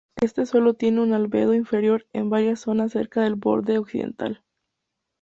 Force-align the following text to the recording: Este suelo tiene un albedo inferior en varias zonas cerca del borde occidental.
Este 0.19 0.47
suelo 0.47 0.73
tiene 0.73 1.01
un 1.01 1.13
albedo 1.13 1.53
inferior 1.53 2.07
en 2.11 2.31
varias 2.31 2.59
zonas 2.61 2.91
cerca 2.91 3.21
del 3.21 3.35
borde 3.35 3.77
occidental. 3.77 4.41